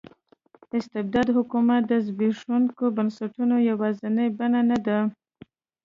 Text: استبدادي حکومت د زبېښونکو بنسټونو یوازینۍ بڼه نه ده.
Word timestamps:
استبدادي 0.77 1.31
حکومت 1.37 1.81
د 1.87 1.93
زبېښونکو 2.05 2.85
بنسټونو 2.97 3.55
یوازینۍ 3.69 4.27
بڼه 4.37 4.61
نه 4.69 4.77
ده. 4.85 4.99